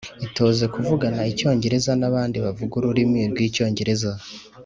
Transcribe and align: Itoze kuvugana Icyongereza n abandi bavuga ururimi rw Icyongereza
Itoze 0.27 0.65
kuvugana 0.73 1.21
Icyongereza 1.31 1.91
n 1.99 2.03
abandi 2.09 2.37
bavuga 2.45 2.73
ururimi 2.79 3.21
rw 3.31 3.37
Icyongereza 3.47 4.11